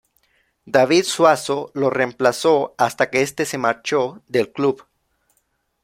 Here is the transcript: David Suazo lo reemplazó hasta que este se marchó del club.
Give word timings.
David 0.65 1.03
Suazo 1.05 1.69
lo 1.75 1.91
reemplazó 1.91 2.73
hasta 2.79 3.11
que 3.11 3.21
este 3.21 3.45
se 3.45 3.59
marchó 3.59 4.23
del 4.27 4.51
club. 4.51 4.83